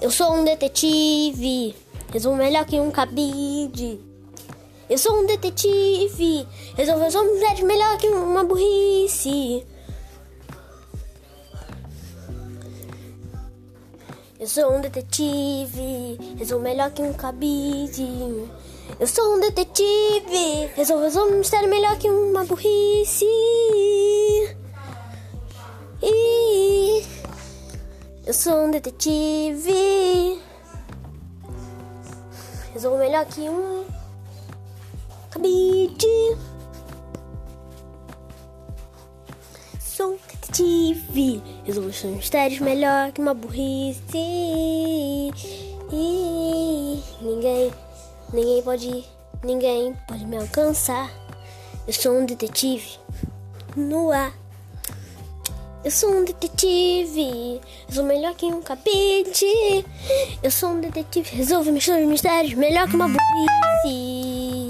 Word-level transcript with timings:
Eu 0.00 0.10
sou 0.10 0.32
um 0.32 0.44
detetive, 0.44 1.76
resolvo 2.10 2.38
melhor 2.38 2.64
que 2.64 2.80
um 2.80 2.90
cabide. 2.90 4.00
Eu 4.88 4.96
sou 4.96 5.20
um 5.20 5.26
detetive, 5.26 6.48
resolvo 6.74 7.04
mistérios 7.04 7.60
melhor 7.60 7.98
que 7.98 8.08
uma 8.08 8.42
burrice. 8.42 9.62
Eu 14.38 14.46
sou 14.46 14.74
um 14.74 14.80
detetive, 14.80 16.18
resolvo 16.38 16.64
melhor 16.64 16.90
que 16.92 17.02
um 17.02 17.12
cabide. 17.12 18.48
Eu 18.98 19.06
sou 19.06 19.36
um 19.36 19.40
detetive, 19.40 20.70
resolvo 20.74 21.20
um 21.20 21.38
mistério 21.38 21.68
melhor 21.68 21.98
que 21.98 22.08
uma 22.08 22.42
burrice. 22.44 23.26
Eu 28.30 28.34
sou 28.34 28.66
um 28.66 28.70
detetive, 28.70 30.40
resolvo 32.72 32.98
melhor 32.98 33.26
que 33.26 33.40
um 33.40 33.84
cabide. 35.32 36.36
Sou 39.80 40.12
um 40.12 40.18
detetive, 40.30 41.42
resolvo 41.64 41.88
os 41.88 42.04
mistérios 42.04 42.60
melhor 42.60 43.10
que 43.10 43.20
uma 43.20 43.34
burrice. 43.34 44.00
E 45.92 47.02
ninguém, 47.20 47.72
ninguém 48.32 48.62
pode, 48.62 49.04
ninguém 49.42 49.96
pode 50.06 50.24
me 50.24 50.36
alcançar. 50.36 51.10
Eu 51.84 51.92
sou 51.92 52.12
um 52.12 52.24
detetive 52.24 52.96
no 53.74 54.12
ar. 54.12 54.39
Eu 55.82 55.90
sou 55.90 56.12
um 56.12 56.24
detetive, 56.24 57.58
eu 57.88 57.94
sou 57.94 58.04
melhor 58.04 58.34
que 58.34 58.44
um 58.44 58.60
cabide. 58.60 59.84
Eu 60.42 60.50
sou 60.50 60.70
um 60.70 60.80
detetive, 60.80 61.34
resolvo 61.34 61.72
mistérios 61.72 62.52
melhor 62.52 62.86
que 62.86 62.94
uma 62.94 63.08
burrice. 63.08 64.69